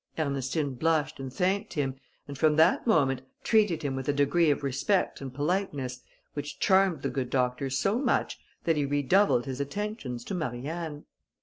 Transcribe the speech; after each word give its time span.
Ernestine 0.17 0.73
blushed 0.73 1.19
and 1.19 1.31
thanked 1.31 1.73
him, 1.75 1.93
and 2.27 2.35
from 2.35 2.55
that 2.55 2.87
moment 2.87 3.21
treated 3.43 3.83
him 3.83 3.95
with 3.95 4.09
a 4.09 4.13
degree 4.13 4.49
of 4.49 4.63
respect 4.63 5.21
and 5.21 5.31
politeness, 5.31 5.99
which 6.33 6.57
charmed 6.59 7.03
the 7.03 7.09
good 7.11 7.29
doctor 7.29 7.69
so 7.69 7.99
much, 7.99 8.39
that 8.63 8.75
he 8.77 8.83
redoubled 8.83 9.45
his 9.45 9.61
attentions 9.61 10.23
to 10.23 10.33
Marianne. 10.33 11.05